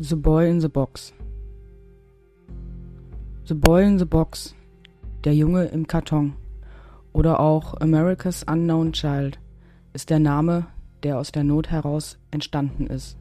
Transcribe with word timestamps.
The 0.00 0.14
Boy 0.14 0.48
in 0.48 0.60
the 0.60 0.68
Box 0.68 1.12
The 3.46 3.54
Boy 3.54 3.84
in 3.84 3.98
the 3.98 4.04
Box, 4.04 4.54
der 5.24 5.34
Junge 5.34 5.64
im 5.64 5.88
Karton 5.88 6.34
oder 7.12 7.40
auch 7.40 7.74
America's 7.80 8.44
Unknown 8.44 8.92
Child 8.92 9.40
ist 9.94 10.10
der 10.10 10.20
Name, 10.20 10.68
der 11.02 11.18
aus 11.18 11.32
der 11.32 11.42
Not 11.42 11.72
heraus 11.72 12.16
entstanden 12.30 12.86
ist. 12.86 13.18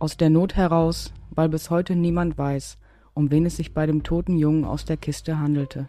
Aus 0.00 0.16
der 0.16 0.28
Not 0.28 0.56
heraus, 0.56 1.14
weil 1.30 1.48
bis 1.48 1.70
heute 1.70 1.94
niemand 1.94 2.36
weiß, 2.36 2.76
um 3.14 3.30
wen 3.30 3.46
es 3.46 3.56
sich 3.56 3.72
bei 3.74 3.86
dem 3.86 4.02
toten 4.02 4.36
Jungen 4.36 4.64
aus 4.64 4.84
der 4.84 4.96
Kiste 4.96 5.38
handelte. 5.38 5.88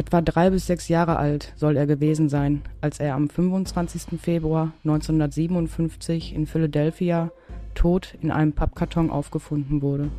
Etwa 0.00 0.22
drei 0.22 0.48
bis 0.48 0.66
sechs 0.66 0.88
Jahre 0.88 1.18
alt 1.18 1.52
soll 1.56 1.76
er 1.76 1.86
gewesen 1.86 2.30
sein, 2.30 2.62
als 2.80 3.00
er 3.00 3.14
am 3.14 3.28
25. 3.28 4.18
Februar 4.18 4.72
1957 4.82 6.34
in 6.34 6.46
Philadelphia 6.46 7.30
tot 7.74 8.16
in 8.22 8.30
einem 8.30 8.54
Pappkarton 8.54 9.10
aufgefunden 9.10 9.82
wurde. 9.82 10.10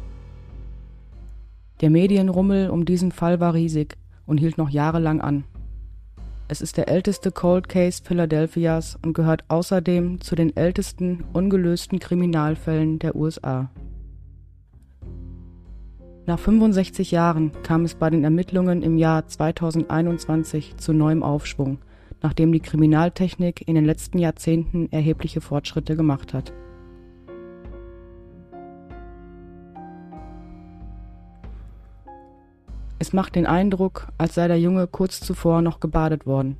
Der 1.81 1.89
Medienrummel 1.89 2.69
um 2.69 2.85
diesen 2.85 3.11
Fall 3.11 3.39
war 3.39 3.55
riesig 3.55 3.97
und 4.27 4.37
hielt 4.37 4.59
noch 4.59 4.69
jahrelang 4.69 5.19
an. 5.19 5.45
Es 6.47 6.61
ist 6.61 6.77
der 6.77 6.87
älteste 6.87 7.31
Cold 7.31 7.67
Case 7.67 8.03
Philadelphias 8.05 8.99
und 9.01 9.13
gehört 9.13 9.45
außerdem 9.47 10.21
zu 10.21 10.35
den 10.35 10.55
ältesten 10.55 11.23
ungelösten 11.33 11.97
Kriminalfällen 11.97 12.99
der 12.99 13.15
USA. 13.15 13.71
Nach 16.27 16.37
65 16.37 17.09
Jahren 17.09 17.51
kam 17.63 17.83
es 17.83 17.95
bei 17.95 18.11
den 18.11 18.23
Ermittlungen 18.23 18.83
im 18.83 18.97
Jahr 18.97 19.27
2021 19.27 20.77
zu 20.77 20.93
neuem 20.93 21.23
Aufschwung, 21.23 21.79
nachdem 22.21 22.51
die 22.51 22.59
Kriminaltechnik 22.59 23.67
in 23.67 23.73
den 23.73 23.85
letzten 23.85 24.19
Jahrzehnten 24.19 24.91
erhebliche 24.91 25.41
Fortschritte 25.41 25.95
gemacht 25.95 26.35
hat. 26.35 26.53
Es 32.99 33.13
macht 33.13 33.33
den 33.33 33.47
Eindruck, 33.47 34.09
als 34.19 34.35
sei 34.35 34.47
der 34.47 34.59
Junge 34.59 34.85
kurz 34.85 35.21
zuvor 35.21 35.63
noch 35.63 35.79
gebadet 35.79 36.27
worden. 36.27 36.57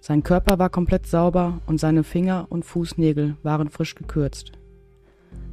Sein 0.00 0.22
Körper 0.22 0.58
war 0.58 0.70
komplett 0.70 1.06
sauber 1.06 1.60
und 1.66 1.78
seine 1.78 2.02
Finger 2.02 2.46
und 2.48 2.64
Fußnägel 2.64 3.36
waren 3.42 3.68
frisch 3.68 3.94
gekürzt. 3.94 4.52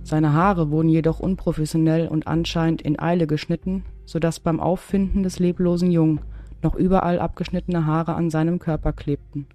Seine 0.03 0.33
Haare 0.33 0.71
wurden 0.71 0.89
jedoch 0.89 1.19
unprofessionell 1.19 2.07
und 2.07 2.27
anscheinend 2.27 2.81
in 2.81 2.99
Eile 2.99 3.27
geschnitten, 3.27 3.83
so 4.05 4.19
dass 4.19 4.39
beim 4.39 4.59
Auffinden 4.59 5.23
des 5.23 5.39
leblosen 5.39 5.91
Jungen 5.91 6.21
noch 6.61 6.75
überall 6.75 7.19
abgeschnittene 7.19 7.85
Haare 7.85 8.15
an 8.15 8.29
seinem 8.29 8.59
Körper 8.59 8.93
klebten. 8.93 9.47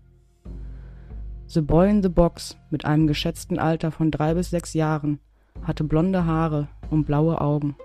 The 1.46 1.60
Boy 1.60 1.90
in 1.90 2.02
the 2.02 2.08
Box 2.08 2.56
mit 2.70 2.84
einem 2.84 3.06
geschätzten 3.06 3.58
Alter 3.58 3.90
von 3.92 4.10
drei 4.10 4.34
bis 4.34 4.50
sechs 4.50 4.74
Jahren 4.74 5.20
hatte 5.62 5.84
blonde 5.84 6.24
Haare 6.24 6.68
und 6.90 7.06
blaue 7.06 7.40
Augen. 7.40 7.76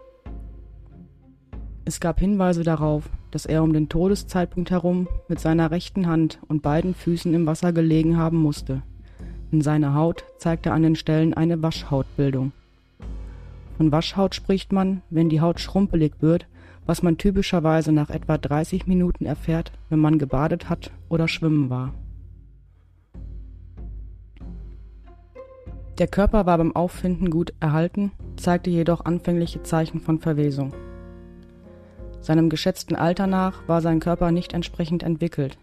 Es 1.86 2.00
gab 2.00 2.20
Hinweise 2.20 2.64
darauf, 2.64 3.10
dass 3.32 3.46
er 3.46 3.64
um 3.64 3.74
den 3.74 3.90
Todeszeitpunkt 3.90 4.72
herum 4.72 5.08
mit 5.28 5.40
seiner 5.40 5.72
rechten 5.72 6.08
Hand 6.08 6.40
und 6.48 6.62
beiden 6.62 6.94
Füßen 6.94 7.34
im 7.34 7.46
Wasser 7.46 7.74
gelegen 7.74 8.18
haben 8.18 8.38
musste 8.38 8.82
in 9.52 9.62
seiner 9.62 9.94
Haut 9.94 10.24
zeigte 10.38 10.72
an 10.72 10.84
den 10.84 10.96
Stellen 10.96 11.34
eine 11.34 11.62
Waschhautbildung. 11.62 12.52
Von 13.78 13.92
Waschhaut 13.92 14.36
spricht 14.36 14.72
man, 14.72 15.02
wenn 15.10 15.30
die 15.30 15.42
Haut 15.42 15.60
schrumpelig 15.60 16.14
wird, 16.20 16.46
was 16.86 17.04
man 17.04 17.18
typischerweise 17.18 17.92
nach 17.92 18.10
etwa 18.10 18.38
30 18.38 18.88
Minuten 18.88 19.26
erfährt, 19.26 19.72
wenn 19.90 20.00
man 20.00 20.20
gebadet 20.20 20.70
hat 20.70 20.92
oder 21.10 21.28
schwimmen 21.28 21.70
war. 21.70 21.94
Der 25.98 26.08
Körper 26.08 26.46
war 26.46 26.58
beim 26.58 26.76
Auffinden 26.76 27.30
gut 27.30 27.54
erhalten, 27.60 28.12
zeigte 28.36 28.70
jedoch 28.70 29.06
anfängliche 29.06 29.62
Zeichen 29.62 30.00
von 30.00 30.20
Verwesung. 30.20 30.74
Seinem 32.22 32.50
geschätzten 32.50 32.96
Alter 32.96 33.28
nach 33.28 33.68
war 33.68 33.82
sein 33.82 34.00
Körper 34.00 34.32
nicht 34.32 34.54
entsprechend 34.54 35.04
entwickelt, 35.04 35.58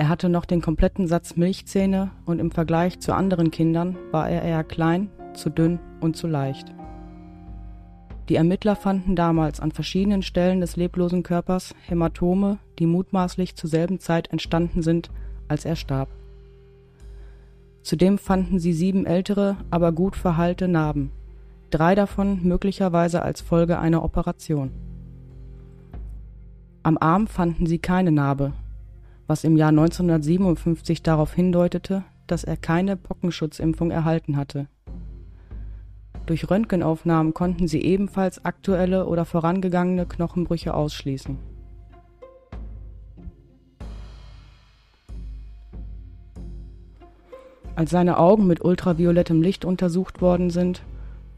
er 0.00 0.08
hatte 0.08 0.30
noch 0.30 0.46
den 0.46 0.62
kompletten 0.62 1.06
Satz 1.06 1.36
Milchzähne 1.36 2.10
und 2.24 2.38
im 2.38 2.50
Vergleich 2.50 3.00
zu 3.00 3.12
anderen 3.14 3.50
Kindern 3.50 3.98
war 4.12 4.30
er 4.30 4.40
eher 4.40 4.64
klein, 4.64 5.10
zu 5.34 5.50
dünn 5.50 5.78
und 6.00 6.16
zu 6.16 6.26
leicht. 6.26 6.72
Die 8.30 8.36
Ermittler 8.36 8.76
fanden 8.76 9.14
damals 9.14 9.60
an 9.60 9.72
verschiedenen 9.72 10.22
Stellen 10.22 10.62
des 10.62 10.76
leblosen 10.76 11.22
Körpers 11.22 11.74
Hämatome, 11.86 12.56
die 12.78 12.86
mutmaßlich 12.86 13.56
zur 13.56 13.68
selben 13.68 14.00
Zeit 14.00 14.32
entstanden 14.32 14.80
sind, 14.80 15.10
als 15.48 15.66
er 15.66 15.76
starb. 15.76 16.08
Zudem 17.82 18.16
fanden 18.16 18.58
sie 18.58 18.72
sieben 18.72 19.04
ältere, 19.04 19.58
aber 19.68 19.92
gut 19.92 20.16
verheilte 20.16 20.66
Narben, 20.66 21.12
drei 21.68 21.94
davon 21.94 22.42
möglicherweise 22.42 23.20
als 23.20 23.42
Folge 23.42 23.78
einer 23.78 24.02
Operation. 24.02 24.70
Am 26.82 26.96
Arm 26.96 27.26
fanden 27.26 27.66
sie 27.66 27.78
keine 27.78 28.12
Narbe, 28.12 28.54
was 29.30 29.44
im 29.44 29.56
Jahr 29.56 29.68
1957 29.68 31.04
darauf 31.04 31.32
hindeutete, 31.34 32.02
dass 32.26 32.42
er 32.42 32.56
keine 32.56 32.96
Pockenschutzimpfung 32.96 33.92
erhalten 33.92 34.36
hatte. 34.36 34.66
Durch 36.26 36.50
Röntgenaufnahmen 36.50 37.32
konnten 37.32 37.68
sie 37.68 37.80
ebenfalls 37.80 38.44
aktuelle 38.44 39.06
oder 39.06 39.24
vorangegangene 39.24 40.06
Knochenbrüche 40.06 40.74
ausschließen. 40.74 41.38
Als 47.76 47.90
seine 47.90 48.18
Augen 48.18 48.48
mit 48.48 48.64
ultraviolettem 48.64 49.42
Licht 49.42 49.64
untersucht 49.64 50.20
worden 50.20 50.50
sind, 50.50 50.82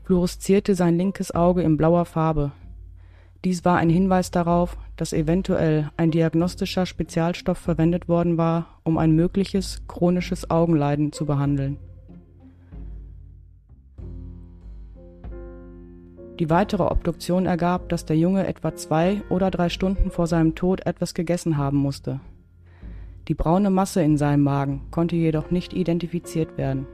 fluoreszierte 0.04 0.74
sein 0.74 0.96
linkes 0.96 1.34
Auge 1.34 1.60
in 1.60 1.76
blauer 1.76 2.06
Farbe, 2.06 2.52
dies 3.44 3.64
war 3.64 3.78
ein 3.78 3.90
Hinweis 3.90 4.30
darauf, 4.30 4.76
dass 4.96 5.12
eventuell 5.12 5.90
ein 5.96 6.12
diagnostischer 6.12 6.86
Spezialstoff 6.86 7.58
verwendet 7.58 8.08
worden 8.08 8.38
war, 8.38 8.78
um 8.84 8.98
ein 8.98 9.16
mögliches 9.16 9.82
chronisches 9.88 10.48
Augenleiden 10.50 11.12
zu 11.12 11.26
behandeln. 11.26 11.78
Die 16.38 16.50
weitere 16.50 16.84
Obduktion 16.84 17.46
ergab, 17.46 17.88
dass 17.88 18.04
der 18.04 18.16
Junge 18.16 18.46
etwa 18.46 18.74
zwei 18.74 19.22
oder 19.28 19.50
drei 19.50 19.68
Stunden 19.68 20.10
vor 20.10 20.26
seinem 20.26 20.54
Tod 20.54 20.86
etwas 20.86 21.14
gegessen 21.14 21.56
haben 21.56 21.78
musste. 21.78 22.20
Die 23.28 23.34
braune 23.34 23.70
Masse 23.70 24.02
in 24.02 24.16
seinem 24.16 24.42
Magen 24.42 24.82
konnte 24.90 25.16
jedoch 25.16 25.50
nicht 25.50 25.72
identifiziert 25.72 26.56
werden. 26.56 26.86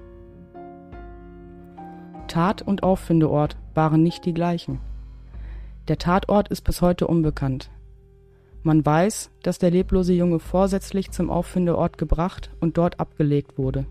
Tat 2.27 2.61
und 2.63 2.83
Auffindeort 2.83 3.57
waren 3.75 4.03
nicht 4.03 4.25
die 4.27 4.35
gleichen. 4.35 4.81
Der 5.89 5.97
Tatort 5.97 6.49
ist 6.49 6.65
bis 6.65 6.83
heute 6.83 7.07
unbekannt. 7.07 7.71
Man 8.63 8.85
weiß, 8.85 9.31
dass 9.43 9.59
der 9.59 9.71
leblose 9.71 10.13
Junge 10.13 10.39
vorsätzlich 10.39 11.13
zum 11.13 11.31
Auffindeort 11.31 11.97
gebracht 11.97 12.51
und 12.61 12.77
dort 12.77 13.01
abgelegt 13.01 13.57
wurde. 13.57 13.87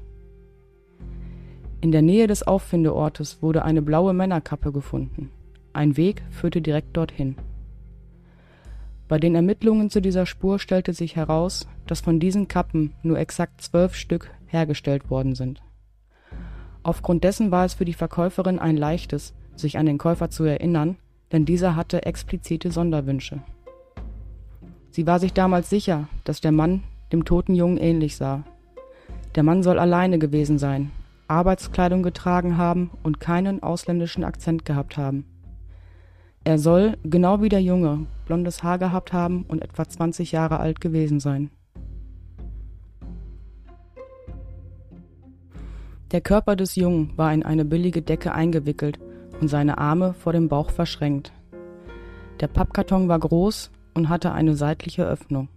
In 1.82 1.92
der 1.92 2.04
Nähe 2.04 2.28
des 2.28 2.44
Auffindeortes 2.44 3.42
wurde 3.42 3.66
eine 3.66 3.82
blaue 3.82 4.14
Männerkappe 4.14 4.72
gefunden. 4.72 5.32
Ein 5.74 5.98
Weg 5.98 6.22
führte 6.30 6.62
direkt 6.62 6.96
dorthin. 6.96 7.36
Bei 9.08 9.18
den 9.18 9.34
Ermittlungen 9.34 9.90
zu 9.90 10.00
dieser 10.00 10.28
Spur 10.28 10.60
stellte 10.60 10.94
sich 10.94 11.16
heraus, 11.16 11.68
dass 11.88 12.02
von 12.02 12.20
diesen 12.20 12.48
Kappen 12.48 12.94
nur 13.02 13.18
exakt 13.18 13.62
zwölf 13.62 13.96
Stück 13.96 14.30
hergestellt 14.46 15.10
worden 15.10 15.34
sind. 15.34 15.64
Aufgrund 16.84 17.24
dessen 17.24 17.50
war 17.50 17.66
es 17.66 17.74
für 17.74 17.86
die 17.86 17.94
Verkäuferin 17.94 18.60
ein 18.60 18.78
leichtes, 18.78 19.34
sich 19.56 19.80
an 19.80 19.88
den 19.88 19.98
Käufer 19.98 20.30
zu 20.30 20.44
erinnern 20.44 20.98
denn 21.32 21.46
dieser 21.46 21.76
hatte 21.76 22.06
explizite 22.06 22.72
Sonderwünsche. 22.72 23.42
Sie 24.92 25.06
war 25.06 25.20
sich 25.20 25.34
damals 25.34 25.70
sicher, 25.70 26.08
dass 26.24 26.42
der 26.42 26.52
Mann 26.52 26.84
dem 27.12 27.26
toten 27.26 27.56
Jungen 27.56 27.78
ähnlich 27.78 28.18
sah. 28.18 28.44
Der 29.36 29.44
Mann 29.44 29.64
soll 29.64 29.80
alleine 29.80 30.20
gewesen 30.20 30.58
sein, 30.58 30.92
Arbeitskleidung 31.28 32.04
getragen 32.04 32.58
haben 32.58 32.92
und 33.04 33.20
keinen 33.20 33.62
ausländischen 33.62 34.24
Akzent 34.24 34.66
gehabt 34.66 34.98
haben. 34.98 35.26
Er 36.44 36.58
soll, 36.58 36.98
genau 37.04 37.42
wie 37.42 37.50
der 37.50 37.62
Junge, 37.62 38.08
blondes 38.26 38.64
Haar 38.64 38.80
gehabt 38.80 39.12
haben 39.12 39.44
und 39.48 39.62
etwa 39.62 39.88
20 39.88 40.32
Jahre 40.32 40.60
alt 40.60 40.80
gewesen 40.80 41.20
sein. 41.20 41.52
Der 46.12 46.22
Körper 46.22 46.56
des 46.56 46.76
Jungen 46.76 47.12
war 47.18 47.34
in 47.34 47.44
eine 47.44 47.66
billige 47.66 48.02
Decke 48.02 48.32
eingewickelt 48.32 48.98
und 49.40 49.48
seine 49.48 49.78
Arme 49.78 50.14
vor 50.14 50.34
dem 50.34 50.48
Bauch 50.48 50.70
verschränkt. 50.70 51.32
Der 52.40 52.48
Pappkarton 52.48 53.08
war 53.08 53.20
groß 53.20 53.72
und 53.94 54.10
hatte 54.10 54.32
eine 54.32 54.56
seitliche 54.56 55.06
Öffnung. 55.06 55.50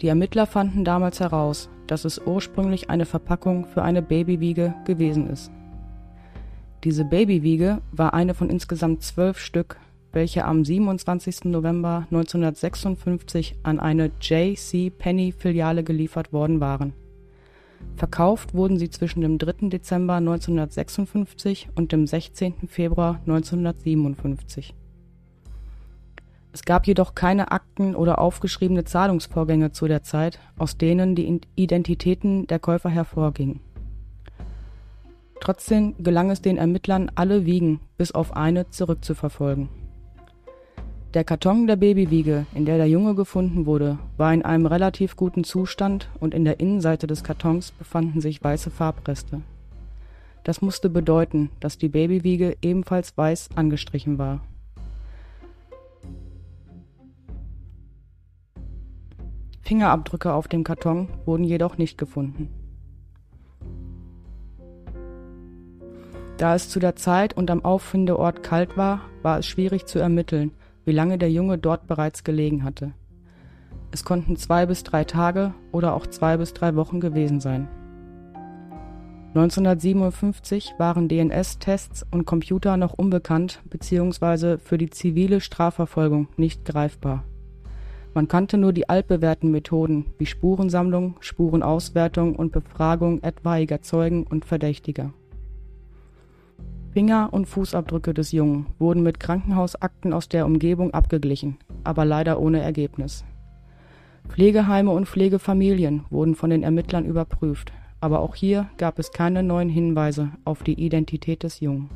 Die 0.00 0.08
Ermittler 0.08 0.46
fanden 0.46 0.84
damals 0.84 1.20
heraus, 1.20 1.68
dass 1.86 2.04
es 2.04 2.20
ursprünglich 2.24 2.88
eine 2.88 3.04
Verpackung 3.04 3.66
für 3.66 3.82
eine 3.82 4.00
Babywiege 4.00 4.74
gewesen 4.84 5.28
ist. 5.28 5.50
Diese 6.84 7.04
Babywiege 7.04 7.82
war 7.92 8.14
eine 8.14 8.32
von 8.32 8.48
insgesamt 8.48 9.02
zwölf 9.02 9.38
Stück, 9.38 9.76
welche 10.12 10.44
am 10.44 10.64
27. 10.64 11.44
November 11.44 12.06
1956 12.10 13.56
an 13.62 13.78
eine 13.78 14.10
J.C. 14.20 14.90
Penney 14.90 15.32
Filiale 15.32 15.84
geliefert 15.84 16.32
worden 16.32 16.60
waren. 16.60 16.94
Verkauft 17.96 18.54
wurden 18.54 18.78
sie 18.78 18.90
zwischen 18.90 19.20
dem 19.20 19.38
3. 19.38 19.68
Dezember 19.68 20.14
1956 20.14 21.68
und 21.74 21.92
dem 21.92 22.06
16. 22.06 22.68
Februar 22.68 23.20
1957. 23.26 24.74
Es 26.52 26.64
gab 26.64 26.86
jedoch 26.86 27.14
keine 27.14 27.52
Akten 27.52 27.94
oder 27.94 28.18
aufgeschriebene 28.18 28.84
Zahlungsvorgänge 28.84 29.72
zu 29.72 29.86
der 29.86 30.02
Zeit, 30.02 30.40
aus 30.58 30.76
denen 30.76 31.14
die 31.14 31.40
Identitäten 31.54 32.46
der 32.46 32.58
Käufer 32.58 32.88
hervorgingen. 32.88 33.60
Trotzdem 35.40 35.94
gelang 35.98 36.30
es 36.30 36.42
den 36.42 36.58
Ermittlern, 36.58 37.10
alle 37.14 37.46
Wiegen 37.46 37.80
bis 37.96 38.12
auf 38.12 38.36
eine 38.36 38.68
zurückzuverfolgen. 38.70 39.68
Der 41.12 41.24
Karton 41.24 41.66
der 41.66 41.74
Babywiege, 41.74 42.46
in 42.54 42.66
der 42.66 42.76
der 42.76 42.86
Junge 42.86 43.16
gefunden 43.16 43.66
wurde, 43.66 43.98
war 44.16 44.32
in 44.32 44.44
einem 44.44 44.66
relativ 44.66 45.16
guten 45.16 45.42
Zustand 45.42 46.08
und 46.20 46.34
in 46.34 46.44
der 46.44 46.60
Innenseite 46.60 47.08
des 47.08 47.24
Kartons 47.24 47.72
befanden 47.72 48.20
sich 48.20 48.44
weiße 48.44 48.70
Farbreste. 48.70 49.42
Das 50.44 50.62
musste 50.62 50.88
bedeuten, 50.88 51.50
dass 51.58 51.78
die 51.78 51.88
Babywiege 51.88 52.56
ebenfalls 52.62 53.18
weiß 53.18 53.48
angestrichen 53.56 54.18
war. 54.18 54.40
Fingerabdrücke 59.62 60.32
auf 60.32 60.46
dem 60.46 60.62
Karton 60.62 61.08
wurden 61.24 61.42
jedoch 61.42 61.76
nicht 61.76 61.98
gefunden. 61.98 62.50
Da 66.36 66.54
es 66.54 66.68
zu 66.68 66.78
der 66.78 66.94
Zeit 66.94 67.36
und 67.36 67.50
am 67.50 67.64
Auffindeort 67.64 68.44
kalt 68.44 68.76
war, 68.76 69.00
war 69.22 69.40
es 69.40 69.46
schwierig 69.46 69.86
zu 69.86 69.98
ermitteln, 69.98 70.52
wie 70.90 70.92
lange 70.92 71.18
der 71.18 71.30
Junge 71.30 71.56
dort 71.56 71.86
bereits 71.86 72.24
gelegen 72.24 72.64
hatte. 72.64 72.90
Es 73.92 74.02
konnten 74.02 74.34
zwei 74.34 74.66
bis 74.66 74.82
drei 74.82 75.04
Tage 75.04 75.54
oder 75.70 75.94
auch 75.94 76.04
zwei 76.04 76.36
bis 76.36 76.52
drei 76.52 76.74
Wochen 76.74 76.98
gewesen 76.98 77.38
sein. 77.38 77.68
1957 79.36 80.74
waren 80.78 81.08
DNS-Tests 81.08 82.04
und 82.10 82.24
Computer 82.24 82.76
noch 82.76 82.94
unbekannt 82.94 83.62
bzw. 83.70 84.58
für 84.58 84.78
die 84.78 84.90
zivile 84.90 85.40
Strafverfolgung 85.40 86.26
nicht 86.36 86.64
greifbar. 86.64 87.22
Man 88.12 88.26
kannte 88.26 88.58
nur 88.58 88.72
die 88.72 88.88
altbewährten 88.88 89.52
Methoden 89.52 90.06
wie 90.18 90.26
Spurensammlung, 90.26 91.18
Spurenauswertung 91.20 92.34
und 92.34 92.50
Befragung 92.50 93.22
etwaiger 93.22 93.80
Zeugen 93.80 94.24
und 94.24 94.44
Verdächtiger. 94.44 95.12
Finger- 96.92 97.32
und 97.32 97.46
Fußabdrücke 97.46 98.14
des 98.14 98.32
Jungen 98.32 98.66
wurden 98.80 99.04
mit 99.04 99.20
Krankenhausakten 99.20 100.12
aus 100.12 100.28
der 100.28 100.44
Umgebung 100.44 100.92
abgeglichen, 100.92 101.58
aber 101.84 102.04
leider 102.04 102.40
ohne 102.40 102.60
Ergebnis. 102.60 103.24
Pflegeheime 104.28 104.90
und 104.90 105.06
Pflegefamilien 105.06 106.04
wurden 106.10 106.34
von 106.34 106.50
den 106.50 106.64
Ermittlern 106.64 107.04
überprüft, 107.04 107.72
aber 108.00 108.20
auch 108.20 108.34
hier 108.34 108.68
gab 108.76 108.98
es 108.98 109.12
keine 109.12 109.44
neuen 109.44 109.68
Hinweise 109.68 110.30
auf 110.44 110.64
die 110.64 110.84
Identität 110.84 111.44
des 111.44 111.60
Jungen. 111.60 111.90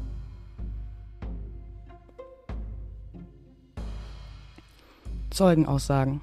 Zeugenaussagen 5.30 6.20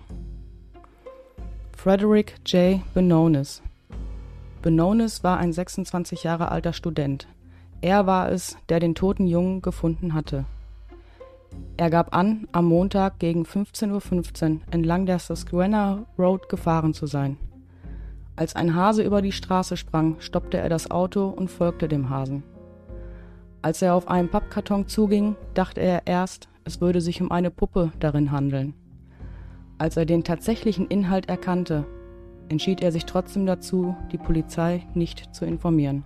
Frederick 1.75 2.35
J. 2.45 2.79
Benonis 2.93 3.61
Benonis 4.61 5.23
war 5.23 5.39
ein 5.39 5.51
26 5.51 6.23
Jahre 6.23 6.49
alter 6.49 6.71
Student, 6.71 7.27
er 7.81 8.05
war 8.05 8.31
es, 8.31 8.57
der 8.69 8.79
den 8.79 8.95
toten 8.95 9.27
Jungen 9.27 9.61
gefunden 9.61 10.13
hatte. 10.13 10.45
Er 11.77 11.89
gab 11.89 12.15
an, 12.15 12.47
am 12.51 12.65
Montag 12.65 13.19
gegen 13.19 13.43
15.15 13.43 13.91
.15 13.91 14.51
Uhr 14.53 14.61
entlang 14.71 15.05
der 15.05 15.19
Susquehanna 15.19 16.05
Road 16.17 16.47
gefahren 16.47 16.93
zu 16.93 17.07
sein. 17.07 17.37
Als 18.35 18.55
ein 18.55 18.75
Hase 18.75 19.03
über 19.03 19.21
die 19.21 19.31
Straße 19.31 19.77
sprang, 19.77 20.15
stoppte 20.19 20.57
er 20.57 20.69
das 20.69 20.89
Auto 20.89 21.27
und 21.27 21.49
folgte 21.49 21.87
dem 21.87 22.09
Hasen. 22.09 22.43
Als 23.61 23.81
er 23.81 23.93
auf 23.93 24.07
einen 24.07 24.29
Pappkarton 24.29 24.87
zuging, 24.87 25.35
dachte 25.53 25.81
er 25.81 26.07
erst, 26.07 26.49
es 26.63 26.81
würde 26.81 27.01
sich 27.01 27.21
um 27.21 27.31
eine 27.31 27.51
Puppe 27.51 27.91
darin 27.99 28.31
handeln. 28.31 28.73
Als 29.77 29.97
er 29.97 30.05
den 30.05 30.23
tatsächlichen 30.23 30.87
Inhalt 30.87 31.29
erkannte, 31.29 31.85
entschied 32.49 32.81
er 32.81 32.91
sich 32.91 33.05
trotzdem 33.05 33.45
dazu, 33.45 33.95
die 34.11 34.17
Polizei 34.17 34.85
nicht 34.93 35.33
zu 35.33 35.45
informieren. 35.45 36.05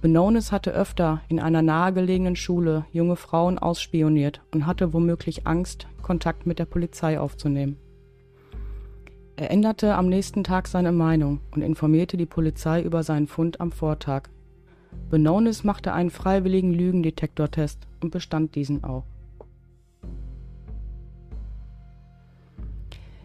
Benonis 0.00 0.52
hatte 0.52 0.72
öfter 0.72 1.22
in 1.28 1.40
einer 1.40 1.62
nahegelegenen 1.62 2.36
Schule 2.36 2.84
junge 2.92 3.16
Frauen 3.16 3.58
ausspioniert 3.58 4.42
und 4.52 4.66
hatte 4.66 4.92
womöglich 4.92 5.46
Angst, 5.46 5.86
Kontakt 6.02 6.46
mit 6.46 6.58
der 6.58 6.66
Polizei 6.66 7.18
aufzunehmen. 7.18 7.78
Er 9.36 9.50
änderte 9.50 9.94
am 9.94 10.08
nächsten 10.08 10.44
Tag 10.44 10.68
seine 10.68 10.92
Meinung 10.92 11.40
und 11.50 11.62
informierte 11.62 12.16
die 12.16 12.26
Polizei 12.26 12.82
über 12.82 13.02
seinen 13.02 13.26
Fund 13.26 13.60
am 13.60 13.72
Vortag. 13.72 14.30
Benonis 15.10 15.64
machte 15.64 15.92
einen 15.92 16.10
freiwilligen 16.10 16.72
Lügendetektortest 16.72 17.86
und 18.00 18.10
bestand 18.10 18.54
diesen 18.54 18.84
auch. 18.84 19.04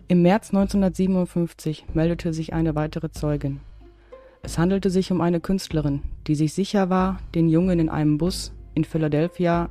Im 0.07 0.21
März 0.23 0.50
1957 0.50 1.85
meldete 1.94 2.33
sich 2.33 2.53
eine 2.53 2.75
weitere 2.75 3.12
Zeugin. 3.12 3.62
Es 4.44 4.58
handelte 4.58 4.90
sich 4.90 5.12
um 5.12 5.22
eine 5.22 5.40
Künstlerin, 5.40 6.02
die 6.28 6.36
sich 6.36 6.54
sicher 6.54 6.90
war, 6.90 7.20
den 7.36 7.48
Jungen 7.48 7.80
in 7.80 7.90
einem 7.90 8.18
Bus 8.18 8.52
in 8.74 8.84
Philadelphia 8.84 9.70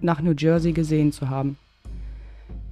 nach 0.00 0.20
New 0.22 0.34
Jersey 0.36 0.72
gesehen 0.72 1.12
zu 1.12 1.28
haben. 1.28 1.58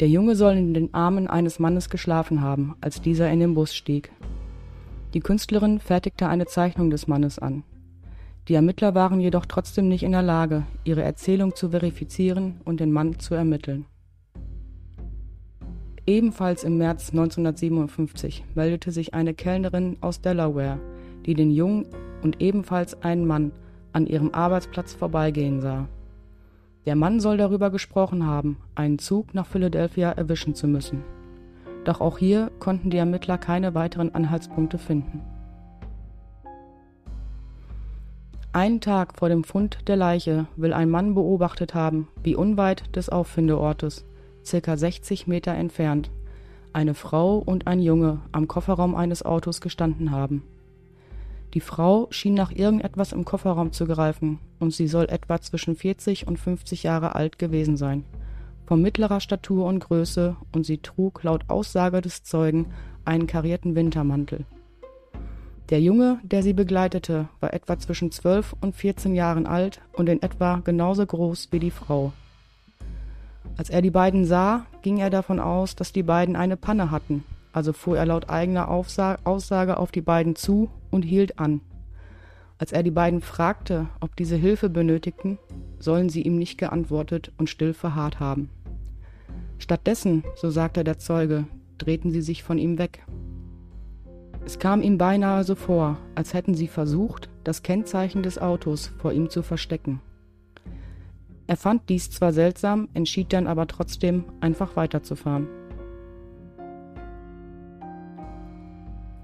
Der 0.00 0.08
Junge 0.08 0.36
soll 0.36 0.54
in 0.54 0.74
den 0.74 0.92
Armen 0.94 1.28
eines 1.28 1.58
Mannes 1.58 1.90
geschlafen 1.90 2.40
haben, 2.40 2.74
als 2.80 3.00
dieser 3.00 3.30
in 3.30 3.40
den 3.40 3.54
Bus 3.54 3.74
stieg. 3.74 4.10
Die 5.12 5.20
Künstlerin 5.20 5.78
fertigte 5.78 6.28
eine 6.28 6.46
Zeichnung 6.46 6.90
des 6.90 7.06
Mannes 7.06 7.38
an. 7.38 7.62
Die 8.48 8.54
Ermittler 8.54 8.94
waren 8.94 9.20
jedoch 9.20 9.46
trotzdem 9.46 9.88
nicht 9.88 10.02
in 10.02 10.12
der 10.12 10.22
Lage, 10.22 10.64
ihre 10.84 11.02
Erzählung 11.02 11.54
zu 11.54 11.70
verifizieren 11.70 12.60
und 12.64 12.80
den 12.80 12.90
Mann 12.92 13.18
zu 13.18 13.34
ermitteln. 13.34 13.86
Ebenfalls 16.06 16.64
im 16.64 16.76
März 16.76 17.10
1957 17.10 18.44
meldete 18.54 18.90
sich 18.90 19.14
eine 19.14 19.32
Kellnerin 19.32 19.96
aus 20.02 20.20
Delaware, 20.20 20.78
die 21.26 21.34
den 21.34 21.50
Jungen 21.50 21.86
und 22.22 22.40
ebenfalls 22.40 23.02
einen 23.02 23.26
Mann 23.26 23.52
an 23.92 24.06
ihrem 24.06 24.32
Arbeitsplatz 24.32 24.92
vorbeigehen 24.94 25.60
sah. 25.60 25.88
Der 26.86 26.96
Mann 26.96 27.20
soll 27.20 27.38
darüber 27.38 27.70
gesprochen 27.70 28.26
haben, 28.26 28.58
einen 28.74 28.98
Zug 28.98 29.34
nach 29.34 29.46
Philadelphia 29.46 30.10
erwischen 30.10 30.54
zu 30.54 30.66
müssen. 30.66 31.02
Doch 31.84 32.00
auch 32.00 32.18
hier 32.18 32.50
konnten 32.60 32.90
die 32.90 32.98
Ermittler 32.98 33.38
keine 33.38 33.74
weiteren 33.74 34.14
Anhaltspunkte 34.14 34.78
finden. 34.78 35.22
Einen 38.52 38.80
Tag 38.80 39.18
vor 39.18 39.28
dem 39.28 39.42
Fund 39.42 39.78
der 39.88 39.96
Leiche 39.96 40.46
will 40.56 40.72
ein 40.72 40.88
Mann 40.88 41.14
beobachtet 41.14 41.74
haben, 41.74 42.08
wie 42.22 42.36
unweit 42.36 42.94
des 42.94 43.08
Auffindeortes, 43.08 44.04
circa 44.44 44.76
60 44.76 45.26
Meter 45.26 45.52
entfernt, 45.54 46.10
eine 46.72 46.94
Frau 46.94 47.38
und 47.38 47.66
ein 47.66 47.80
Junge 47.80 48.20
am 48.32 48.46
Kofferraum 48.46 48.94
eines 48.94 49.24
Autos 49.24 49.60
gestanden 49.60 50.10
haben. 50.10 50.44
Die 51.54 51.60
Frau 51.60 52.08
schien 52.10 52.34
nach 52.34 52.50
irgendetwas 52.50 53.12
im 53.12 53.24
Kofferraum 53.24 53.70
zu 53.70 53.86
greifen, 53.86 54.40
und 54.58 54.74
sie 54.74 54.88
soll 54.88 55.04
etwa 55.04 55.40
zwischen 55.40 55.76
40 55.76 56.26
und 56.26 56.36
50 56.36 56.82
Jahre 56.82 57.14
alt 57.14 57.38
gewesen 57.38 57.76
sein, 57.76 58.04
von 58.66 58.82
mittlerer 58.82 59.20
Statur 59.20 59.66
und 59.66 59.78
Größe, 59.78 60.34
und 60.50 60.66
sie 60.66 60.78
trug 60.78 61.22
laut 61.22 61.48
Aussage 61.48 62.00
des 62.00 62.24
Zeugen 62.24 62.66
einen 63.04 63.28
karierten 63.28 63.76
Wintermantel. 63.76 64.46
Der 65.70 65.80
Junge, 65.80 66.18
der 66.24 66.42
sie 66.42 66.54
begleitete, 66.54 67.28
war 67.38 67.54
etwa 67.54 67.78
zwischen 67.78 68.10
12 68.10 68.56
und 68.60 68.74
14 68.74 69.14
Jahren 69.14 69.46
alt 69.46 69.80
und 69.92 70.08
in 70.08 70.22
etwa 70.22 70.60
genauso 70.64 71.06
groß 71.06 71.48
wie 71.52 71.60
die 71.60 71.70
Frau. 71.70 72.12
Als 73.56 73.70
er 73.70 73.80
die 73.80 73.92
beiden 73.92 74.24
sah, 74.24 74.66
ging 74.82 74.98
er 74.98 75.10
davon 75.10 75.38
aus, 75.38 75.76
dass 75.76 75.92
die 75.92 76.02
beiden 76.02 76.34
eine 76.34 76.56
Panne 76.56 76.90
hatten 76.90 77.24
also 77.54 77.72
fuhr 77.72 77.96
er 77.96 78.06
laut 78.06 78.28
eigener 78.28 78.68
Aussage 78.68 79.76
auf 79.76 79.92
die 79.92 80.00
beiden 80.00 80.34
zu 80.34 80.70
und 80.90 81.02
hielt 81.02 81.38
an. 81.38 81.60
Als 82.58 82.72
er 82.72 82.82
die 82.82 82.90
beiden 82.90 83.20
fragte, 83.20 83.86
ob 84.00 84.16
diese 84.16 84.36
Hilfe 84.36 84.68
benötigten, 84.68 85.38
sollen 85.78 86.08
sie 86.08 86.22
ihm 86.22 86.36
nicht 86.36 86.58
geantwortet 86.58 87.32
und 87.38 87.48
still 87.48 87.72
verharrt 87.72 88.18
haben. 88.18 88.50
Stattdessen, 89.58 90.24
so 90.34 90.50
sagte 90.50 90.82
der 90.82 90.98
Zeuge, 90.98 91.46
drehten 91.78 92.10
sie 92.10 92.22
sich 92.22 92.42
von 92.42 92.58
ihm 92.58 92.76
weg. 92.78 93.04
Es 94.44 94.58
kam 94.58 94.82
ihm 94.82 94.98
beinahe 94.98 95.44
so 95.44 95.54
vor, 95.54 95.96
als 96.16 96.34
hätten 96.34 96.54
sie 96.54 96.68
versucht, 96.68 97.28
das 97.44 97.62
Kennzeichen 97.62 98.22
des 98.22 98.38
Autos 98.38 98.92
vor 98.98 99.12
ihm 99.12 99.30
zu 99.30 99.42
verstecken. 99.42 100.00
Er 101.46 101.56
fand 101.56 101.88
dies 101.88 102.10
zwar 102.10 102.32
seltsam, 102.32 102.88
entschied 102.94 103.32
dann 103.32 103.46
aber 103.46 103.66
trotzdem, 103.66 104.24
einfach 104.40 104.76
weiterzufahren. 104.76 105.46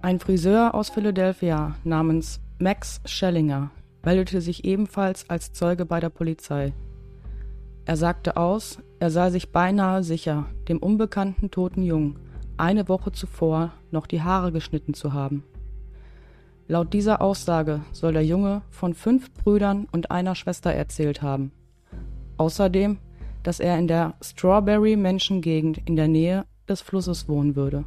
Ein 0.02 0.18
Friseur 0.18 0.74
aus 0.74 0.88
Philadelphia 0.88 1.76
namens 1.84 2.40
Max 2.58 3.02
Schellinger 3.04 3.70
meldete 4.02 4.40
sich 4.40 4.64
ebenfalls 4.64 5.28
als 5.28 5.52
Zeuge 5.52 5.84
bei 5.84 6.00
der 6.00 6.08
Polizei. 6.08 6.72
Er 7.84 7.98
sagte 7.98 8.38
aus, 8.38 8.78
er 8.98 9.10
sei 9.10 9.28
sich 9.28 9.52
beinahe 9.52 10.02
sicher, 10.02 10.46
dem 10.68 10.78
unbekannten 10.78 11.50
toten 11.50 11.82
Jungen 11.82 12.18
eine 12.56 12.88
Woche 12.88 13.12
zuvor 13.12 13.72
noch 13.90 14.06
die 14.06 14.22
Haare 14.22 14.52
geschnitten 14.52 14.94
zu 14.94 15.12
haben. 15.12 15.44
Laut 16.66 16.94
dieser 16.94 17.20
Aussage 17.20 17.82
soll 17.92 18.14
der 18.14 18.24
Junge 18.24 18.62
von 18.70 18.94
fünf 18.94 19.30
Brüdern 19.34 19.86
und 19.92 20.10
einer 20.10 20.34
Schwester 20.34 20.72
erzählt 20.72 21.20
haben. 21.20 21.52
Außerdem, 22.38 22.96
dass 23.42 23.60
er 23.60 23.78
in 23.78 23.86
der 23.86 24.14
Strawberry 24.22 24.96
Mansion 24.96 25.42
Gegend 25.42 25.78
in 25.84 25.96
der 25.96 26.08
Nähe 26.08 26.46
des 26.66 26.80
Flusses 26.80 27.28
wohnen 27.28 27.54
würde. 27.54 27.84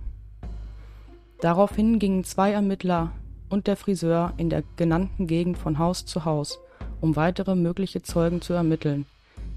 Daraufhin 1.43 1.99
gingen 1.99 2.23
zwei 2.23 2.53
Ermittler 2.53 3.11
und 3.49 3.67
der 3.67 3.75
Friseur 3.75 4.31
in 4.37 4.49
der 4.49 4.63
genannten 4.77 5.27
Gegend 5.27 5.57
von 5.57 5.77
Haus 5.77 6.05
zu 6.05 6.23
Haus, 6.23 6.57
um 7.01 7.17
weitere 7.17 7.53
mögliche 7.53 8.01
Zeugen 8.01 8.39
zu 8.39 8.53
ermitteln, 8.53 9.05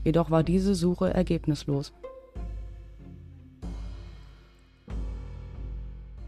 jedoch 0.03 0.29
war 0.29 0.43
diese 0.43 0.75
Suche 0.75 1.15
ergebnislos. 1.15 1.93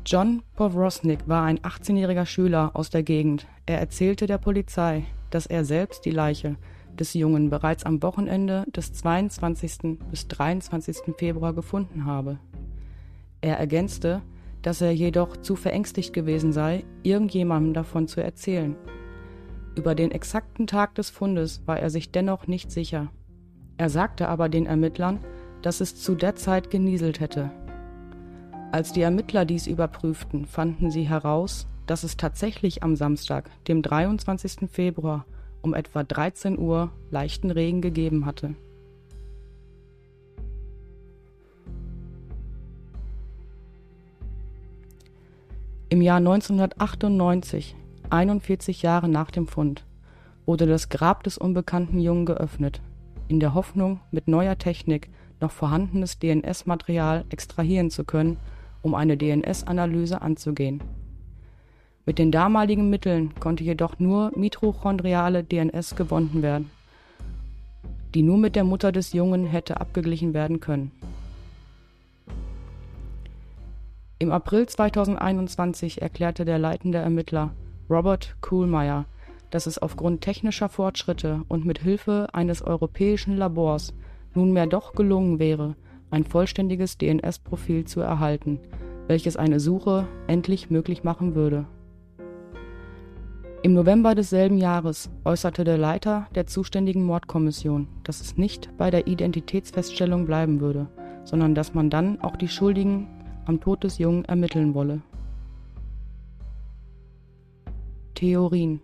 John 0.06 0.44
Powrosnik 0.54 1.26
war 1.26 1.42
ein 1.42 1.58
18-jähriger 1.58 2.24
Schüler 2.24 2.70
aus 2.74 2.90
der 2.90 3.02
Gegend. 3.02 3.48
Er 3.66 3.80
erzählte 3.80 4.28
der 4.28 4.38
Polizei, 4.38 5.06
dass 5.30 5.46
er 5.46 5.64
selbst 5.64 6.04
die 6.04 6.12
Leiche 6.12 6.54
des 6.96 7.14
Jungen 7.14 7.50
bereits 7.50 7.82
am 7.82 8.00
Wochenende 8.00 8.64
des 8.68 8.92
22. 8.92 9.98
bis 10.08 10.28
23. 10.28 11.16
Februar 11.16 11.52
gefunden 11.52 12.04
habe. 12.04 12.38
Er 13.40 13.58
ergänzte, 13.58 14.22
dass 14.62 14.80
er 14.80 14.92
jedoch 14.92 15.36
zu 15.36 15.56
verängstigt 15.56 16.12
gewesen 16.12 16.52
sei, 16.52 16.84
irgendjemandem 17.02 17.74
davon 17.74 18.08
zu 18.08 18.22
erzählen. 18.22 18.76
Über 19.76 19.94
den 19.94 20.10
exakten 20.10 20.66
Tag 20.66 20.94
des 20.96 21.10
Fundes 21.10 21.62
war 21.66 21.78
er 21.78 21.90
sich 21.90 22.10
dennoch 22.10 22.46
nicht 22.46 22.70
sicher. 22.70 23.12
Er 23.76 23.90
sagte 23.90 24.28
aber 24.28 24.48
den 24.48 24.66
Ermittlern, 24.66 25.20
dass 25.62 25.80
es 25.80 25.96
zu 25.96 26.14
der 26.14 26.36
Zeit 26.36 26.70
genieselt 26.70 27.20
hätte. 27.20 27.50
Als 28.72 28.92
die 28.92 29.02
Ermittler 29.02 29.44
dies 29.44 29.66
überprüften, 29.66 30.44
fanden 30.44 30.90
sie 30.90 31.08
heraus, 31.08 31.68
dass 31.86 32.02
es 32.02 32.16
tatsächlich 32.16 32.82
am 32.82 32.96
Samstag, 32.96 33.50
dem 33.66 33.82
23. 33.82 34.68
Februar 34.70 35.24
um 35.62 35.74
etwa 35.74 36.04
13 36.04 36.58
Uhr 36.58 36.92
leichten 37.10 37.50
Regen 37.50 37.80
gegeben 37.80 38.26
hatte. 38.26 38.54
Im 45.90 46.02
Jahr 46.02 46.18
1998, 46.18 47.74
41 48.10 48.82
Jahre 48.82 49.08
nach 49.08 49.30
dem 49.30 49.46
Fund, 49.46 49.84
wurde 50.46 50.66
das 50.66 50.88
Grab 50.88 51.22
des 51.22 51.38
unbekannten 51.38 51.98
Jungen 51.98 52.26
geöffnet, 52.26 52.80
in 53.28 53.40
der 53.40 53.54
Hoffnung, 53.54 54.00
mit 54.10 54.28
neuer 54.28 54.58
Technik 54.58 55.10
noch 55.40 55.50
vorhandenes 55.50 56.18
DNS-Material 56.18 57.24
extrahieren 57.30 57.90
zu 57.90 58.04
können 58.04 58.38
um 58.82 58.94
eine 58.94 59.16
DNS-Analyse 59.16 60.22
anzugehen. 60.22 60.80
Mit 62.06 62.18
den 62.18 62.32
damaligen 62.32 62.88
Mitteln 62.88 63.34
konnte 63.38 63.64
jedoch 63.64 63.98
nur 63.98 64.32
mitochondriale 64.36 65.44
DNS 65.44 65.94
gewonnen 65.94 66.42
werden, 66.42 66.70
die 68.14 68.22
nur 68.22 68.38
mit 68.38 68.56
der 68.56 68.64
Mutter 68.64 68.92
des 68.92 69.12
Jungen 69.12 69.44
hätte 69.44 69.80
abgeglichen 69.80 70.32
werden 70.32 70.60
können. 70.60 70.90
Im 74.20 74.32
April 74.32 74.66
2021 74.66 76.02
erklärte 76.02 76.44
der 76.44 76.58
leitende 76.58 76.98
Ermittler 76.98 77.52
Robert 77.88 78.34
Kuhlmeier, 78.40 79.04
dass 79.50 79.66
es 79.66 79.78
aufgrund 79.78 80.22
technischer 80.22 80.68
Fortschritte 80.68 81.42
und 81.46 81.64
mit 81.64 81.78
Hilfe 81.78 82.26
eines 82.32 82.60
europäischen 82.60 83.36
Labors 83.36 83.94
nunmehr 84.34 84.66
doch 84.66 84.94
gelungen 84.94 85.38
wäre, 85.38 85.76
ein 86.10 86.24
vollständiges 86.24 86.98
DNS-Profil 86.98 87.84
zu 87.84 88.00
erhalten, 88.00 88.58
welches 89.06 89.36
eine 89.36 89.60
Suche 89.60 90.08
endlich 90.26 90.68
möglich 90.68 91.04
machen 91.04 91.36
würde. 91.36 91.66
Im 93.62 93.74
November 93.74 94.16
desselben 94.16 94.58
Jahres 94.58 95.10
äußerte 95.24 95.62
der 95.62 95.78
Leiter 95.78 96.26
der 96.34 96.48
zuständigen 96.48 97.04
Mordkommission, 97.04 97.86
dass 98.02 98.20
es 98.20 98.36
nicht 98.36 98.76
bei 98.78 98.90
der 98.90 99.06
Identitätsfeststellung 99.06 100.26
bleiben 100.26 100.60
würde, 100.60 100.88
sondern 101.22 101.54
dass 101.54 101.72
man 101.72 101.88
dann 101.88 102.20
auch 102.20 102.34
die 102.34 102.48
Schuldigen 102.48 103.06
am 103.48 103.60
Tod 103.60 103.82
des 103.82 103.98
Jungen 103.98 104.24
ermitteln 104.26 104.74
wolle. 104.74 105.00
Theorien 108.14 108.80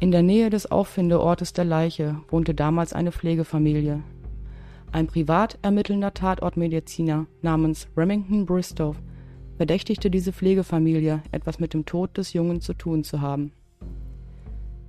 In 0.00 0.10
der 0.10 0.22
Nähe 0.22 0.50
des 0.50 0.70
Auffindeortes 0.70 1.52
der 1.52 1.64
Leiche 1.64 2.16
wohnte 2.28 2.54
damals 2.54 2.92
eine 2.92 3.12
Pflegefamilie, 3.12 4.02
ein 4.94 5.08
privat 5.08 5.58
ermittelnder 5.62 6.14
Tatortmediziner 6.14 7.26
namens 7.42 7.88
Remington 7.96 8.46
Bristow 8.46 8.94
verdächtigte 9.56 10.08
diese 10.08 10.32
Pflegefamilie, 10.32 11.20
etwas 11.32 11.58
mit 11.58 11.74
dem 11.74 11.84
Tod 11.84 12.16
des 12.16 12.32
Jungen 12.32 12.60
zu 12.60 12.74
tun 12.74 13.02
zu 13.02 13.20
haben. 13.20 13.50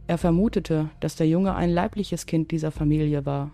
Er 0.05 0.19
vermutete, 0.19 0.91
dass 0.99 1.15
der 1.15 1.27
Junge 1.27 1.55
ein 1.55 1.71
leibliches 1.71 2.27
Kind 2.27 2.51
dieser 2.51 2.69
Familie 2.69 3.25
war. 3.25 3.49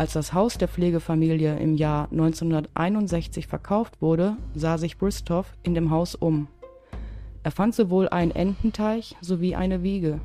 Als 0.00 0.14
das 0.14 0.32
Haus 0.32 0.56
der 0.56 0.66
Pflegefamilie 0.66 1.58
im 1.58 1.76
Jahr 1.76 2.10
1961 2.10 3.46
verkauft 3.46 4.00
wurde, 4.00 4.38
sah 4.54 4.78
sich 4.78 4.96
Bristow 4.96 5.44
in 5.62 5.74
dem 5.74 5.90
Haus 5.90 6.14
um. 6.14 6.48
Er 7.42 7.50
fand 7.50 7.74
sowohl 7.74 8.08
einen 8.08 8.30
Ententeich 8.30 9.14
sowie 9.20 9.56
eine 9.56 9.82
Wiege. 9.82 10.22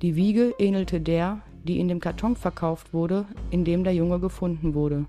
Die 0.00 0.14
Wiege 0.14 0.54
ähnelte 0.60 1.00
der, 1.00 1.40
die 1.64 1.80
in 1.80 1.88
dem 1.88 1.98
Karton 1.98 2.36
verkauft 2.36 2.94
wurde, 2.94 3.26
in 3.50 3.64
dem 3.64 3.82
der 3.82 3.96
Junge 3.96 4.20
gefunden 4.20 4.74
wurde. 4.74 5.06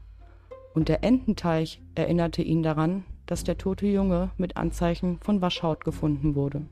Und 0.73 0.89
der 0.89 1.03
Ententeich 1.03 1.79
erinnerte 1.93 2.41
ihn 2.41 2.63
daran, 2.63 3.03
dass 3.27 3.43
der 3.43 3.59
tote 3.59 3.85
Junge 3.85 4.31
mit 4.37 4.57
Anzeichen 4.57 5.19
von 5.21 5.43
Waschhaut 5.43 5.85
gefunden 5.85 6.33
wurde. 6.33 6.63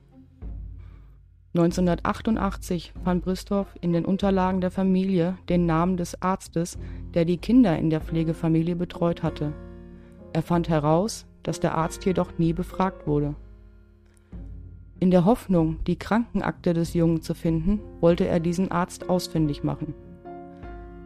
1988 1.58 2.92
fand 3.02 3.24
Bristow 3.24 3.66
in 3.80 3.92
den 3.92 4.04
Unterlagen 4.04 4.60
der 4.60 4.70
Familie 4.70 5.36
den 5.48 5.66
Namen 5.66 5.96
des 5.96 6.22
Arztes, 6.22 6.78
der 7.14 7.24
die 7.24 7.38
Kinder 7.38 7.76
in 7.76 7.90
der 7.90 8.00
Pflegefamilie 8.00 8.76
betreut 8.76 9.24
hatte. 9.24 9.52
Er 10.32 10.42
fand 10.42 10.68
heraus, 10.68 11.26
dass 11.42 11.58
der 11.58 11.74
Arzt 11.74 12.04
jedoch 12.04 12.38
nie 12.38 12.52
befragt 12.52 13.08
wurde. 13.08 13.34
In 15.00 15.10
der 15.10 15.24
Hoffnung, 15.24 15.82
die 15.84 15.98
Krankenakte 15.98 16.74
des 16.74 16.94
Jungen 16.94 17.22
zu 17.22 17.34
finden, 17.34 17.80
wollte 18.00 18.28
er 18.28 18.38
diesen 18.38 18.70
Arzt 18.70 19.08
ausfindig 19.08 19.64
machen. 19.64 19.94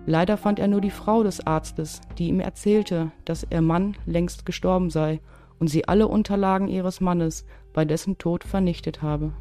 Leider 0.04 0.36
fand 0.36 0.58
er 0.58 0.68
nur 0.68 0.82
die 0.82 0.90
Frau 0.90 1.22
des 1.22 1.46
Arztes, 1.46 2.02
die 2.18 2.28
ihm 2.28 2.40
erzählte, 2.40 3.10
dass 3.24 3.46
ihr 3.48 3.62
Mann 3.62 3.96
längst 4.04 4.44
gestorben 4.44 4.90
sei 4.90 5.20
und 5.58 5.68
sie 5.68 5.88
alle 5.88 6.08
Unterlagen 6.08 6.68
ihres 6.68 7.00
Mannes 7.00 7.46
bei 7.72 7.86
dessen 7.86 8.18
Tod 8.18 8.44
vernichtet 8.44 9.00
habe. 9.00 9.32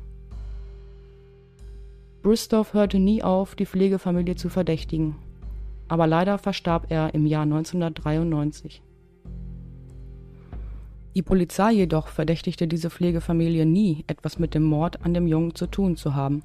Bristow 2.22 2.74
hörte 2.74 3.00
nie 3.00 3.24
auf, 3.24 3.56
die 3.56 3.66
Pflegefamilie 3.66 4.36
zu 4.36 4.50
verdächtigen, 4.50 5.16
aber 5.88 6.06
leider 6.06 6.38
verstarb 6.38 6.86
er 6.90 7.16
im 7.16 7.26
Jahr 7.26 7.44
1993. 7.44 8.84
Die 11.16 11.24
Polizei 11.24 11.72
jedoch 11.72 12.10
verdächtigte 12.10 12.68
diese 12.68 12.92
Pflegefamilie 12.92 13.66
nie, 13.66 14.06
etwas 14.06 14.38
mit 14.38 14.54
dem 14.54 14.64
Mord 14.64 15.04
an 15.04 15.16
dem 15.16 15.26
Jungen 15.26 15.56
zu 15.56 15.66
tun 15.66 15.96
zu 15.96 16.14
haben. 16.14 16.44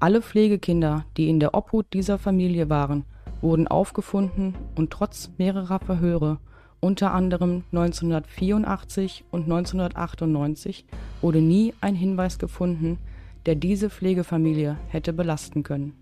Alle 0.00 0.20
Pflegekinder, 0.20 1.06
die 1.16 1.28
in 1.28 1.38
der 1.38 1.54
Obhut 1.54 1.86
dieser 1.92 2.18
Familie 2.18 2.68
waren, 2.68 3.04
wurden 3.40 3.68
aufgefunden 3.68 4.54
und 4.74 4.90
trotz 4.90 5.30
mehrerer 5.38 5.78
Verhöre, 5.78 6.40
unter 6.80 7.14
anderem 7.14 7.62
1984 7.70 9.24
und 9.30 9.44
1998, 9.44 10.84
wurde 11.22 11.40
nie 11.40 11.72
ein 11.80 11.94
Hinweis 11.94 12.38
gefunden, 12.40 12.98
der 13.46 13.54
diese 13.54 13.90
Pflegefamilie 13.90 14.76
hätte 14.88 15.12
belasten 15.12 15.62
können. 15.62 15.94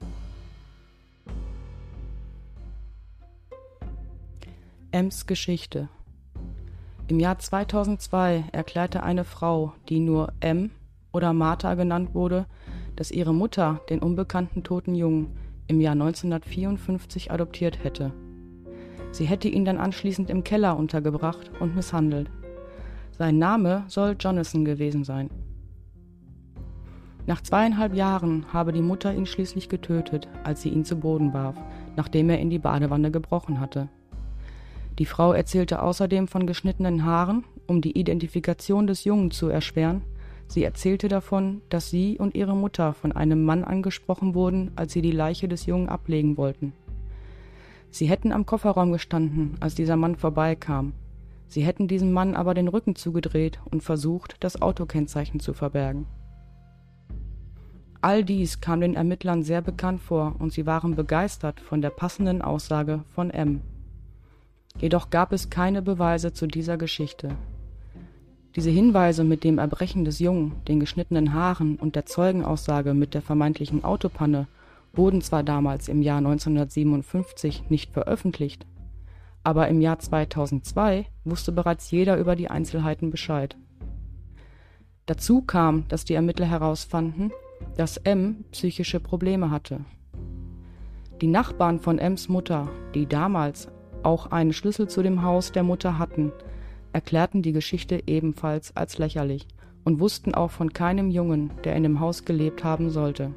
Ems 4.90 5.26
Geschichte 5.26 5.88
im 7.12 7.20
Jahr 7.20 7.38
2002 7.38 8.44
erklärte 8.52 9.02
eine 9.02 9.24
Frau, 9.24 9.74
die 9.90 10.00
nur 10.00 10.32
M 10.40 10.70
oder 11.12 11.34
Martha 11.34 11.74
genannt 11.74 12.14
wurde, 12.14 12.46
dass 12.96 13.10
ihre 13.10 13.34
Mutter 13.34 13.82
den 13.90 13.98
unbekannten 13.98 14.62
toten 14.62 14.94
Jungen 14.94 15.36
im 15.66 15.82
Jahr 15.82 15.92
1954 15.92 17.30
adoptiert 17.30 17.84
hätte. 17.84 18.12
Sie 19.10 19.26
hätte 19.26 19.48
ihn 19.48 19.66
dann 19.66 19.76
anschließend 19.76 20.30
im 20.30 20.42
Keller 20.42 20.76
untergebracht 20.78 21.50
und 21.60 21.74
misshandelt. 21.76 22.30
Sein 23.18 23.36
Name 23.36 23.84
soll 23.88 24.16
Jonathan 24.18 24.64
gewesen 24.64 25.04
sein. 25.04 25.28
Nach 27.26 27.40
zweieinhalb 27.40 27.94
Jahren 27.94 28.46
habe 28.52 28.72
die 28.72 28.82
Mutter 28.82 29.14
ihn 29.14 29.26
schließlich 29.26 29.68
getötet, 29.68 30.28
als 30.42 30.62
sie 30.62 30.70
ihn 30.70 30.84
zu 30.84 30.96
Boden 30.96 31.32
warf, 31.32 31.56
nachdem 31.96 32.30
er 32.30 32.40
in 32.40 32.50
die 32.50 32.58
Badewanne 32.58 33.10
gebrochen 33.12 33.60
hatte. 33.60 33.88
Die 34.98 35.06
Frau 35.06 35.32
erzählte 35.32 35.82
außerdem 35.82 36.26
von 36.26 36.46
geschnittenen 36.46 37.04
Haaren, 37.04 37.44
um 37.66 37.80
die 37.80 37.96
Identifikation 37.98 38.86
des 38.86 39.04
Jungen 39.04 39.30
zu 39.30 39.48
erschweren. 39.48 40.02
Sie 40.48 40.64
erzählte 40.64 41.08
davon, 41.08 41.62
dass 41.70 41.88
sie 41.88 42.18
und 42.18 42.34
ihre 42.34 42.56
Mutter 42.56 42.92
von 42.92 43.12
einem 43.12 43.44
Mann 43.44 43.64
angesprochen 43.64 44.34
wurden, 44.34 44.72
als 44.76 44.92
sie 44.92 45.00
die 45.00 45.12
Leiche 45.12 45.48
des 45.48 45.64
Jungen 45.66 45.88
ablegen 45.88 46.36
wollten. 46.36 46.72
Sie 47.90 48.06
hätten 48.06 48.32
am 48.32 48.46
Kofferraum 48.46 48.92
gestanden, 48.92 49.54
als 49.60 49.74
dieser 49.74 49.96
Mann 49.96 50.16
vorbeikam. 50.16 50.92
Sie 51.46 51.62
hätten 51.62 51.88
diesem 51.88 52.12
Mann 52.12 52.34
aber 52.34 52.54
den 52.54 52.68
Rücken 52.68 52.96
zugedreht 52.96 53.60
und 53.70 53.82
versucht, 53.82 54.36
das 54.40 54.60
Autokennzeichen 54.60 55.40
zu 55.40 55.52
verbergen. 55.52 56.06
All 58.02 58.24
dies 58.24 58.60
kam 58.60 58.80
den 58.80 58.96
Ermittlern 58.96 59.44
sehr 59.44 59.62
bekannt 59.62 60.02
vor 60.02 60.34
und 60.40 60.52
sie 60.52 60.66
waren 60.66 60.96
begeistert 60.96 61.60
von 61.60 61.80
der 61.80 61.90
passenden 61.90 62.42
Aussage 62.42 63.04
von 63.14 63.30
M. 63.30 63.60
Jedoch 64.76 65.10
gab 65.10 65.32
es 65.32 65.50
keine 65.50 65.82
Beweise 65.82 66.32
zu 66.32 66.48
dieser 66.48 66.76
Geschichte. 66.76 67.36
Diese 68.56 68.70
Hinweise 68.70 69.22
mit 69.22 69.44
dem 69.44 69.58
Erbrechen 69.58 70.04
des 70.04 70.18
Jungen, 70.18 70.56
den 70.66 70.80
geschnittenen 70.80 71.32
Haaren 71.32 71.76
und 71.76 71.94
der 71.94 72.04
Zeugenaussage 72.04 72.92
mit 72.92 73.14
der 73.14 73.22
vermeintlichen 73.22 73.84
Autopanne 73.84 74.48
wurden 74.92 75.22
zwar 75.22 75.44
damals 75.44 75.86
im 75.86 76.02
Jahr 76.02 76.18
1957 76.18 77.70
nicht 77.70 77.92
veröffentlicht, 77.92 78.66
aber 79.44 79.68
im 79.68 79.80
Jahr 79.80 80.00
2002 80.00 81.06
wusste 81.22 81.52
bereits 81.52 81.88
jeder 81.92 82.18
über 82.18 82.34
die 82.34 82.50
Einzelheiten 82.50 83.10
Bescheid. 83.10 83.56
Dazu 85.06 85.40
kam, 85.42 85.86
dass 85.88 86.04
die 86.04 86.14
Ermittler 86.14 86.46
herausfanden, 86.46 87.30
dass 87.76 87.96
M 87.98 88.44
psychische 88.52 89.00
Probleme 89.00 89.50
hatte. 89.50 89.80
Die 91.20 91.26
Nachbarn 91.26 91.78
von 91.78 91.98
Ms 91.98 92.28
Mutter, 92.28 92.68
die 92.94 93.06
damals 93.06 93.68
auch 94.02 94.32
einen 94.32 94.52
Schlüssel 94.52 94.88
zu 94.88 95.02
dem 95.02 95.22
Haus 95.22 95.52
der 95.52 95.62
Mutter 95.62 95.98
hatten, 95.98 96.32
erklärten 96.92 97.42
die 97.42 97.52
Geschichte 97.52 98.02
ebenfalls 98.06 98.76
als 98.76 98.98
lächerlich 98.98 99.46
und 99.84 100.00
wussten 100.00 100.34
auch 100.34 100.50
von 100.50 100.72
keinem 100.72 101.10
Jungen, 101.10 101.50
der 101.64 101.76
in 101.76 101.82
dem 101.82 102.00
Haus 102.00 102.24
gelebt 102.24 102.64
haben 102.64 102.90
sollte. 102.90 103.32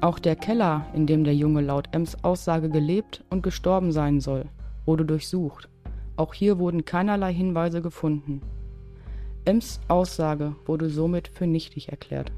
Auch 0.00 0.18
der 0.18 0.36
Keller, 0.36 0.86
in 0.94 1.06
dem 1.06 1.24
der 1.24 1.34
Junge 1.34 1.62
laut 1.62 1.88
Ems 1.92 2.22
Aussage 2.24 2.68
gelebt 2.68 3.24
und 3.30 3.42
gestorben 3.42 3.90
sein 3.90 4.20
soll, 4.20 4.46
wurde 4.84 5.04
durchsucht. 5.04 5.68
Auch 6.16 6.34
hier 6.34 6.58
wurden 6.58 6.84
keinerlei 6.84 7.32
Hinweise 7.32 7.80
gefunden. 7.80 8.42
Ems 9.44 9.80
Aussage 9.88 10.56
wurde 10.66 10.90
somit 10.90 11.28
für 11.28 11.46
nichtig 11.46 11.88
erklärt. 11.88 12.32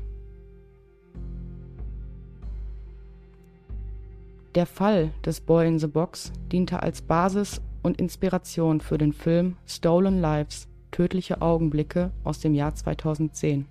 Der 4.56 4.64
Fall 4.64 5.12
des 5.22 5.42
Boy 5.42 5.68
in 5.68 5.78
the 5.78 5.86
Box 5.86 6.32
diente 6.50 6.82
als 6.82 7.02
Basis 7.02 7.60
und 7.82 8.00
Inspiration 8.00 8.80
für 8.80 8.96
den 8.96 9.12
Film 9.12 9.58
Stolen 9.66 10.22
Lives– 10.22 10.66
Tödliche 10.92 11.42
Augenblicke 11.42 12.10
aus 12.25 12.40
dem 12.40 12.54
Jahr 12.54 12.75
2010. 12.75 13.66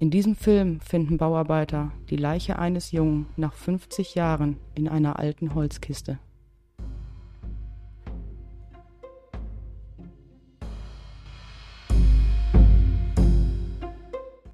In 0.00 0.10
diesem 0.10 0.34
Film 0.34 0.80
finden 0.80 1.16
Bauarbeiter 1.16 1.92
die 2.10 2.16
Leiche 2.16 2.58
eines 2.58 2.90
Jungen 2.90 3.26
nach 3.36 3.52
50 3.52 4.16
Jahren 4.16 4.56
in 4.74 4.88
einer 4.88 5.20
alten 5.20 5.54
Holzkiste 5.54 6.18